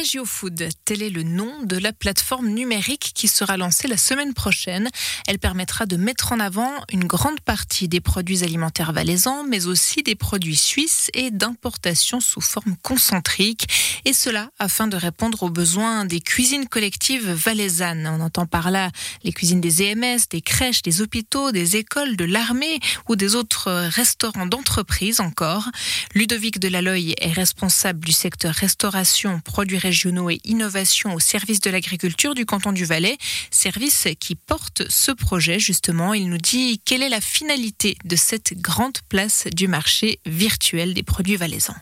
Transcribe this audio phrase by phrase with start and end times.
[0.00, 4.32] Regio Food, tel est le nom de la plateforme numérique qui sera lancée la semaine
[4.32, 4.88] prochaine.
[5.26, 10.02] Elle permettra de mettre en avant une grande partie des produits alimentaires valaisans, mais aussi
[10.02, 13.66] des produits suisses et d'importation sous forme concentrique.
[14.06, 18.08] Et cela afin de répondre aux besoins des cuisines collectives valaisannes.
[18.10, 18.90] On entend par là
[19.22, 22.80] les cuisines des EMS, des crèches, des hôpitaux, des écoles, de l'armée
[23.10, 25.68] ou des autres restaurants d'entreprise encore.
[26.14, 32.34] Ludovic Delaloy est responsable du secteur restauration, produits régionaux et innovation au service de l'agriculture
[32.36, 33.18] du canton du Valais,
[33.50, 36.14] service qui porte ce projet justement.
[36.14, 41.02] Il nous dit quelle est la finalité de cette grande place du marché virtuel des
[41.02, 41.74] produits valaisans?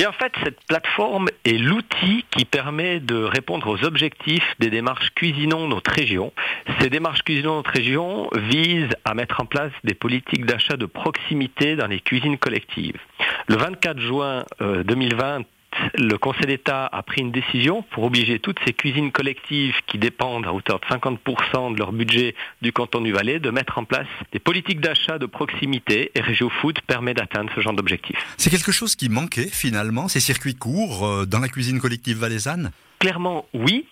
[0.00, 5.68] En fait, cette plateforme est l'outil qui permet de répondre aux objectifs des démarches Cuisinons
[5.68, 6.32] notre région.
[6.80, 11.76] Ces démarches Cuisinons notre région visent à mettre en place des politiques d'achat de proximité
[11.76, 12.96] dans les cuisines collectives.
[13.48, 15.42] Le 24 juin 2020, euh,
[15.94, 20.46] le Conseil d'État a pris une décision pour obliger toutes ces cuisines collectives qui dépendent
[20.46, 24.06] à hauteur de 50% de leur budget du canton du Valais de mettre en place
[24.32, 28.16] des politiques d'achat de proximité et Régio Food permet d'atteindre ce genre d'objectif.
[28.36, 32.70] C'est quelque chose qui manquait finalement, ces circuits courts euh, dans la cuisine collective valaisanne
[33.02, 33.84] Clairement oui.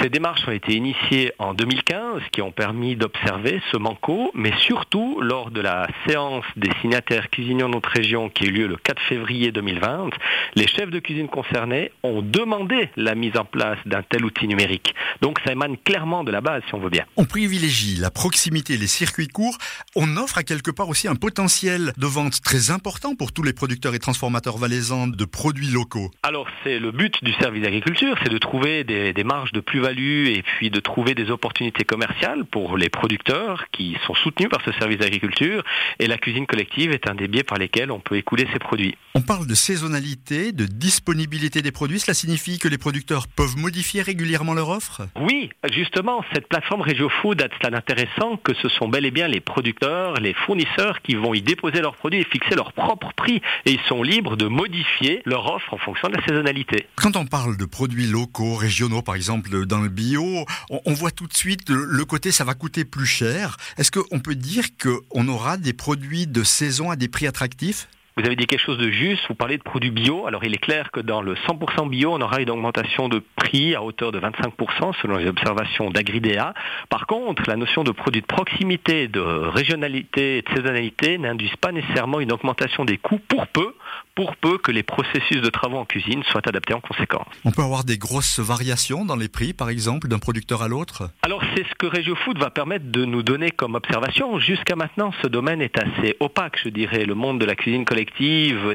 [0.00, 5.20] Ces démarches ont été initiées en 2015 qui ont permis d'observer ce manco, mais surtout
[5.20, 8.76] lors de la séance des signataires cuisiniers de notre région qui a eu lieu le
[8.76, 10.08] 4 février 2020,
[10.54, 14.94] les chefs de cuisine concernés ont demandé la mise en place d'un tel outil numérique.
[15.20, 17.04] Donc ça émane clairement de la base si on veut bien.
[17.16, 19.58] On privilégie la proximité, les circuits courts.
[19.94, 23.52] On offre à quelque part aussi un potentiel de vente très important pour tous les
[23.52, 26.10] producteurs et transformateurs valaisans de produits locaux.
[26.22, 30.26] Alors c'est le but du service d'agriculture, c'est de trouver des, des marges de plus-value
[30.28, 34.72] et puis de trouver des opportunités commerciales pour les producteurs qui sont soutenus par ce
[34.72, 35.62] service d'agriculture.
[35.98, 38.96] Et la cuisine collective est un des biais par lesquels on peut écouler ces produits.
[39.14, 42.00] On parle de saisonnalité, de disponibilité des produits.
[42.00, 45.02] Cela signifie que les producteurs peuvent modifier régulièrement leur offre?
[45.20, 49.28] Oui, justement, cette plateforme Regio Food a cela d'intéressant que ce sont bel et bien
[49.28, 53.40] les producteurs, les fournisseurs qui vont y déposer leurs produits et fixer leur propre prix.
[53.66, 56.86] Et ils sont libres de modifier leur offre en fonction de la saisonnalité.
[56.96, 61.26] Quand on parle de produits locaux, régionaux, par exemple, dans le bio, on, voit tout
[61.26, 63.56] de suite le, côté ça va coûter plus cher.
[63.78, 67.88] Est-ce qu'on peut dire qu'on aura des produits de saison à des prix attractifs?
[68.16, 70.26] Vous avez dit quelque chose de juste, vous parlez de produits bio.
[70.26, 73.74] Alors il est clair que dans le 100% bio, on aura une augmentation de prix
[73.74, 76.54] à hauteur de 25% selon les observations d'Agridea.
[76.90, 81.72] Par contre, la notion de produits de proximité, de régionalité et de saisonnalité n'induisent pas
[81.72, 83.74] nécessairement une augmentation des coûts pour peu,
[84.14, 87.26] pour peu que les processus de travaux en cuisine soient adaptés en conséquence.
[87.44, 91.10] On peut avoir des grosses variations dans les prix, par exemple, d'un producteur à l'autre?
[91.22, 94.38] Alors c'est ce que Regio Food va permettre de nous donner comme observation.
[94.38, 97.04] Jusqu'à maintenant, ce domaine est assez opaque, je dirais.
[97.06, 98.03] Le monde de la cuisine collective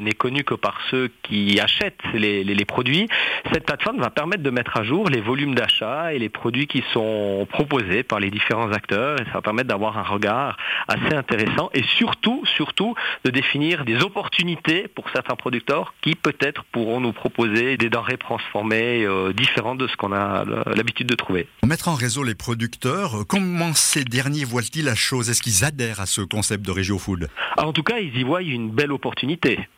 [0.02, 3.08] n'est connue que par ceux qui achètent les, produits.
[3.52, 6.84] Cette plateforme va permettre de mettre à jour les volumes d'achat et les produits qui
[6.92, 10.56] sont proposés par les différents acteurs et ça va permettre d'avoir un regard
[10.88, 17.00] assez intéressant et surtout, surtout, de définir des opportunités pour certains producteurs qui peut-être pourront
[17.00, 21.48] nous proposer des denrées transformées euh, différentes de ce qu'on a l'habitude de trouver.
[21.64, 25.30] Mettre en réseau les producteurs, comment ces derniers voient-ils la chose?
[25.30, 28.42] Est-ce qu'ils adhèrent à ce concept de Regio Food En tout cas, ils y voient
[28.42, 29.19] une belle opportunité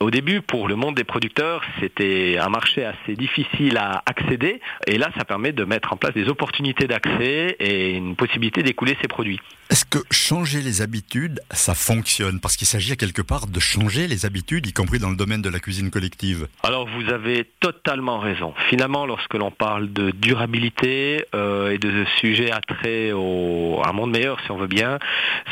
[0.00, 4.60] au début, pour le monde des producteurs, c'était un marché assez difficile à accéder.
[4.86, 8.96] Et là, ça permet de mettre en place des opportunités d'accès et une possibilité d'écouler
[9.00, 9.40] ces produits.
[9.70, 12.40] Est-ce que changer les habitudes, ça fonctionne?
[12.40, 15.48] Parce qu'il s'agit quelque part de changer les habitudes, y compris dans le domaine de
[15.48, 16.46] la cuisine collective.
[16.62, 18.52] Alors vous avez totalement raison.
[18.68, 24.10] Finalement, lorsque l'on parle de durabilité euh, et de sujets attrait au, à un monde
[24.10, 24.98] meilleur, si on veut bien,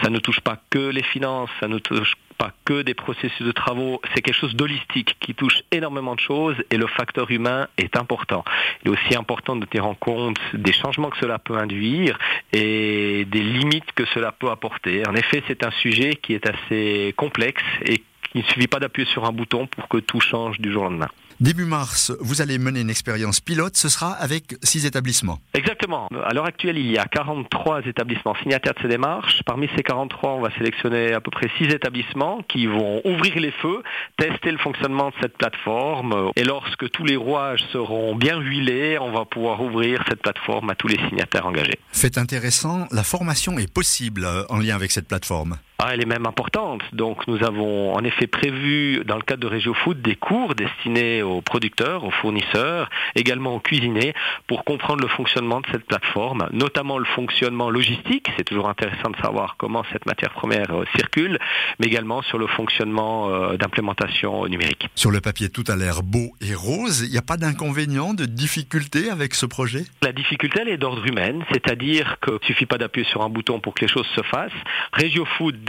[0.03, 3.53] ça ne touche pas que les finances, ça ne touche pas que des processus de
[3.53, 7.99] travaux, c'est quelque chose d'holistique qui touche énormément de choses et le facteur humain est
[7.99, 8.45] important.
[8.83, 12.19] Il est aussi important de tenir en compte des changements que cela peut induire
[12.55, 15.07] et des limites que cela peut apporter.
[15.07, 18.03] En effet, c'est un sujet qui est assez complexe et
[18.35, 20.85] il ne suffit pas d'appuyer sur un bouton pour que tout change du jour au
[20.87, 21.09] lendemain.
[21.41, 25.39] Début mars, vous allez mener une expérience pilote, ce sera avec six établissements.
[25.55, 26.07] Exactement.
[26.23, 29.41] À l'heure actuelle, il y a 43 établissements signataires de ces démarches.
[29.47, 33.53] Parmi ces 43, on va sélectionner à peu près six établissements qui vont ouvrir les
[33.53, 33.83] feux,
[34.19, 36.31] tester le fonctionnement de cette plateforme.
[36.37, 40.75] Et lorsque tous les rouages seront bien huilés, on va pouvoir ouvrir cette plateforme à
[40.75, 41.79] tous les signataires engagés.
[41.91, 45.57] Fait intéressant, la formation est possible en lien avec cette plateforme.
[45.83, 46.83] Ah, elle est même importante.
[46.93, 51.23] Donc nous avons en effet prévu dans le cadre de Régio Food des cours destinés
[51.23, 54.13] aux producteurs, aux fournisseurs, également aux cuisiniers
[54.47, 58.27] pour comprendre le fonctionnement de cette plateforme, notamment le fonctionnement logistique.
[58.37, 61.39] C'est toujours intéressant de savoir comment cette matière première euh, circule,
[61.79, 64.91] mais également sur le fonctionnement euh, d'implémentation numérique.
[64.97, 67.05] Sur le papier, tout a l'air beau et rose.
[67.07, 69.85] Il n'y a pas d'inconvénient, de difficulté avec ce projet?
[70.03, 73.61] La difficulté, elle est d'ordre humain, c'est-à-dire qu'il ne suffit pas d'appuyer sur un bouton
[73.61, 74.53] pour que les choses se fassent.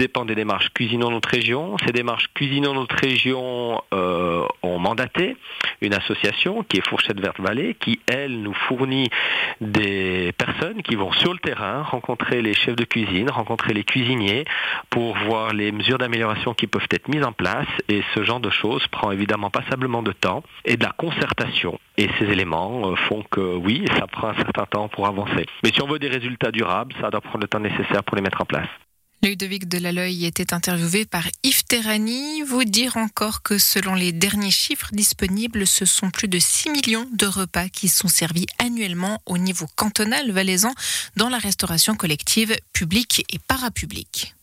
[0.02, 1.78] Dépend des démarches Cuisinons notre région.
[1.86, 5.38] Ces démarches Cuisinons notre région euh, ont mandaté
[5.80, 9.10] une association qui est Fourchette Verte Vallée, qui, elle, nous fournit
[9.62, 14.46] des personnes qui vont sur le terrain rencontrer les chefs de cuisine, rencontrer les cuisiniers
[14.90, 17.68] pour voir les mesures d'amélioration qui peuvent être mises en place.
[17.88, 21.80] Et ce genre de choses prend évidemment passablement de temps et de la concertation.
[21.98, 25.46] Et ces éléments euh, font que oui, ça prend un certain temps pour avancer.
[25.64, 28.24] Mais si on veut des résultats durables, ça doit prendre le temps nécessaire pour les
[28.24, 28.68] mettre en place.
[29.24, 32.42] Ludovic Delaloy était interviewé par Yves Terrani.
[32.42, 37.08] Vous dire encore que selon les derniers chiffres disponibles, ce sont plus de 6 millions
[37.14, 40.74] de repas qui sont servis annuellement au niveau cantonal valaisan
[41.18, 44.34] dans la restauration collective publique et parapublique.